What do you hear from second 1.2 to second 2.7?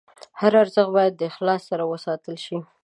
اخلاص سره وساتل شي.